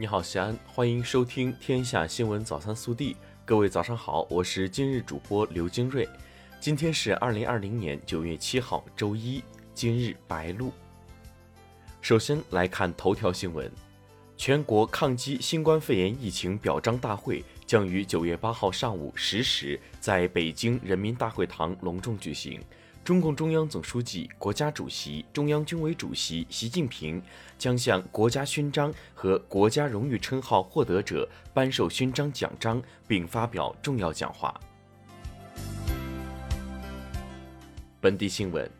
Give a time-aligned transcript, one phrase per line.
[0.00, 3.12] 你好，西安，欢迎收听《天下新闻早餐速递》。
[3.44, 6.08] 各位早上好，我是今日主播刘金瑞。
[6.58, 9.44] 今天是二零二零年九月七号，周一。
[9.74, 10.72] 今日白露。
[12.00, 13.70] 首先来看头条新闻：
[14.38, 22.58] 全国抗击新冠肺炎疫情表彰大会将于九月八号上午十时在北京人民大会堂隆重举行。
[23.02, 27.20] 中共中央总书记、国家主席、中央军委主席习近平
[27.58, 34.54] 将向国家勋章和国家荣誉称号获得者颁授勋章奖章，并发表重要讲话。
[38.02, 38.70] 本地新闻：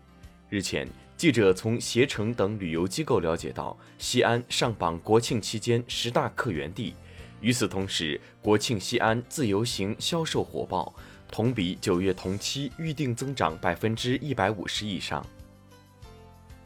[0.51, 6.95] 日前，记者从携程等旅游机构了解到，西安上榜国庆期间十大客源地。
[7.41, 10.95] 与此同时，国庆西安自由行销售火爆。
[11.31, 15.25] 同比九月同期预定增长百分之一百五十以上。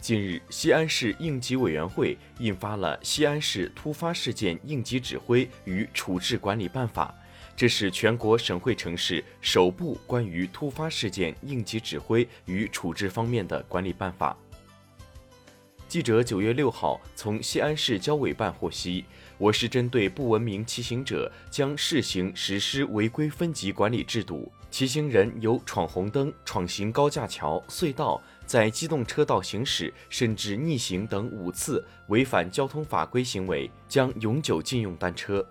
[0.00, 7.14] 近日，西安市应急委员会印发了《西安市突发事件应急指挥与处置管理办法》，
[7.56, 14.36] 这是全国省会城市首部关于突发事件应急指挥与处置方面的管理办法。
[15.94, 19.04] 记者九月六号从西安市交委办获悉。
[19.38, 24.50] 我市针对不文明骑行者，将试行实施违规分级管理制度。
[24.72, 35.46] 骑行人有闯红灯、闯行高架桥、隧道、在机动车道行驶，甚至逆行等五次违反交通法规行为，将永久禁用单车。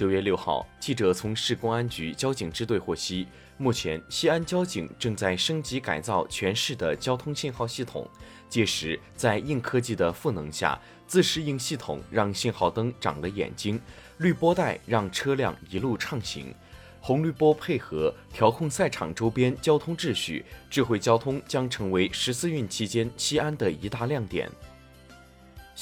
[0.00, 8.08] 九月六号，记者从市公安局交警支队获悉，目前西安交警正在升级改造全市的交通信号系统，
[8.48, 10.80] 届时在硬科技的赋能下。
[11.06, 13.78] 自适应系统让信号灯长了眼睛，
[14.16, 16.54] 绿波带让车辆一路畅行，
[16.98, 24.50] 红绿波配合调控赛场周边交通秩序，智慧交通将成为十四运期间西安的一大亮点。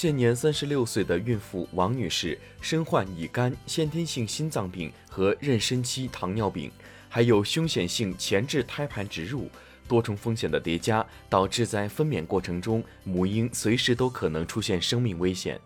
[0.00, 6.70] 现年三十六岁的孕妇王女士身患乙肝、先天性心脏病和妊娠期糖尿病，
[7.08, 9.50] 还有凶险性前置胎盘植入。
[9.88, 15.60] 多重风险的叠加，导致在分娩过程中，母婴随时都可能出现生命危险。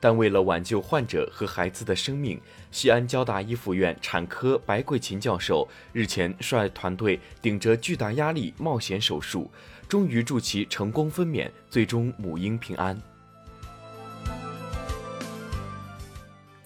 [0.00, 2.40] 但为了挽救患者和孩子的生命，
[2.72, 9.48] 西安交大一附院产科白桂琴教授日前率团队顶着巨大压力冒险手术，
[9.88, 13.00] 终于助其成功分娩，最终母婴平安。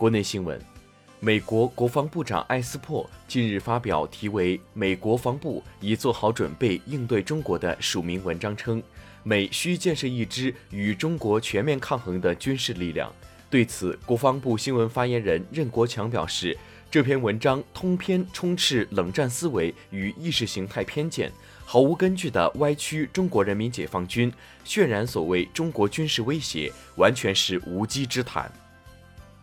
[0.01, 0.59] 国内新闻。
[1.19, 8.83] 美国国防部长艾斯珀近日发表题为《美国防部已做好准备应对中国》的署名文章称，
[9.23, 13.13] 美需建设一支与中国全面抗衡的军事力量。
[13.51, 16.57] 对此，国防部新闻发言人任国强表示，
[16.91, 21.31] 这篇文章通篇充斥冷战思维与意识形态偏见，
[21.67, 24.33] 毫无根据的歪曲中国人民解放军，
[24.65, 28.51] 渲染所谓中国军事威胁，完全是无稽之谈。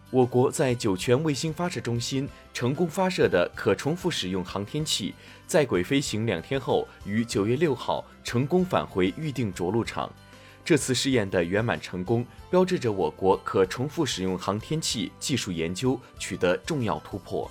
[0.09, 5.13] 我国在酒泉卫星发射中心成功发射的可重复使用航天器，
[5.45, 10.09] 在轨飞行两天后，于九月六号成功返回预定着陆场。
[10.63, 17.49] 这次试验的圆满成功，标志着我国可重复使用航天器技术研究取得重要突破。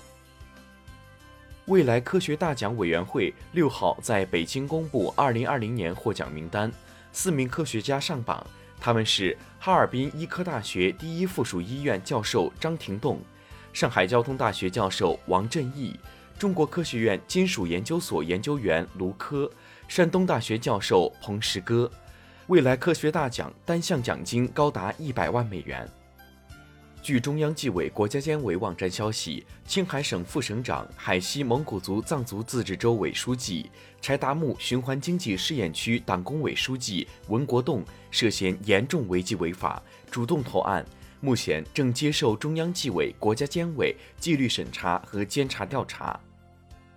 [1.65, 6.71] 未来科学大奖委员会六号在北京公布二零二零年获奖名单，
[7.11, 8.45] 四名科学家上榜。
[8.79, 13.19] 他们是哈尔滨医科大学第一附属医院教授张廷栋，
[13.73, 15.99] 上海交通大学教授王振义，
[16.37, 19.49] 中国科学院金属研究所研究员卢科，
[19.87, 21.91] 山东大学教授彭石戈。
[22.47, 25.89] 未来科学大奖单项奖金高达一百万美元。
[27.07, 37.81] 据中央纪委国家监委网站消息，青海省副省长、海西蒙古族藏族自治州委书记、柴达木循环经济试验区党工委书记文国栋
[38.11, 39.81] 涉嫌严重违纪违法，
[40.11, 40.85] 主动投案，
[41.21, 46.19] 目前正接受中央纪委国家监委纪律审查和监察调查。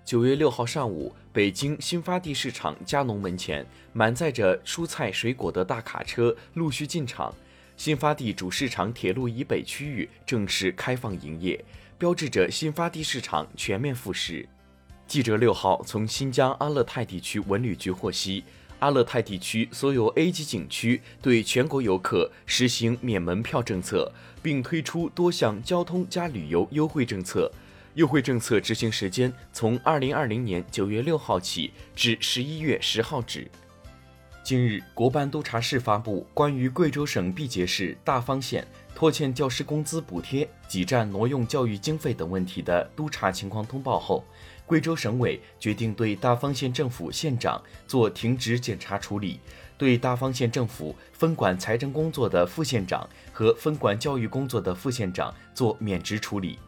[0.04, 7.32] 九月六号上午，北京新发地市场加农门前，满载着蔬菜水果的大卡车陆续进场。
[7.80, 11.64] 新发地主市场铁路以北区域正式开放营业，
[11.96, 14.46] 标志着新发地市场全面复市。
[15.06, 18.44] 记者六号从新疆阿勒泰地区文旅局获悉，
[18.80, 24.12] 阿勒泰地区所有 A 级景区对全国游客实行免门票政策，
[24.42, 27.50] 并推出多项交通加旅游优惠政策。
[27.94, 33.50] 优惠政策执行时间从二零二零年九月六号起至十一月十号止。
[34.50, 38.66] 近日，国办督察室发布关于贵州省毕节市大方县
[38.96, 44.24] 拖欠教师工资补贴、挤占挪用教育经费等问题的督查情况通报后，
[44.66, 49.38] 贵州省委决定对大方县政府县长做停职检查处理，
[49.78, 56.58] 对大方县政府分管财政工作的副县长和分管教育工作的副县长做免职处理。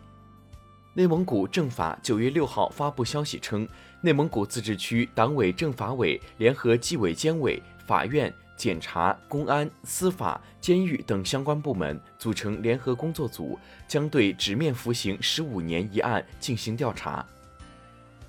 [0.95, 3.67] 内蒙古政法九月六号发布消息称，
[4.03, 7.63] 内蒙古自治区党委政法委联合纪委监委、
[7.93, 17.23] 法院、检察、公安、司法、监狱等相关部门组成联合工作组，将对直面服刑十五年一案进行调查。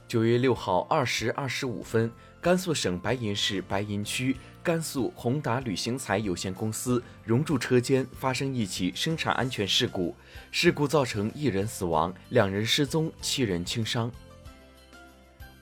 [0.06, 2.12] 九月六号二时二十五分，
[2.42, 10.13] 甘肃省白银市白银区甘肃宏达旅行材有限公司荣铸车间发生一起生产安全事故，
[10.51, 14.12] 事故造成一人死亡，两人失踪，七人轻伤。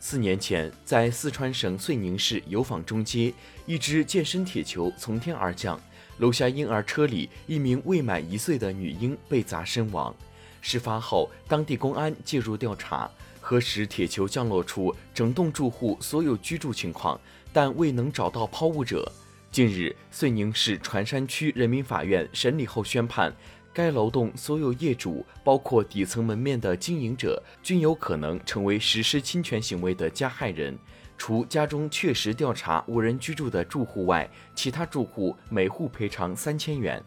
[0.03, 3.31] 四年前，在四川省遂宁市油坊中街，
[3.67, 5.79] 一只健身铁球从天而降，
[6.17, 10.13] 楼下婴儿车里一名未满一岁的女婴被砸身亡。
[10.59, 13.07] 事发后，当地公安介入调查，
[13.39, 17.17] 核实铁球降落处整栋住户所有居住情况。
[17.53, 19.09] 但未能找到抛物者。
[19.51, 23.31] 近日，遂宁市船山区人民法院审理后宣判，
[23.73, 30.77] 该楼栋所有业主，包括底层门面的经营者，均有可能成为实施侵权行为的加害人。
[31.17, 37.01] 除家中确实调查无人居住的住户外，其他住户每户赔偿三千元。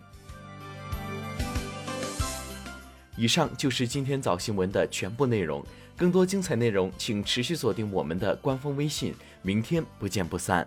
[3.17, 5.65] 以上就是今天早新闻的全部内容。
[5.97, 9.15] 更多精彩内容，请持续锁定我们的官方微信。
[9.43, 10.67] 明天不见不散。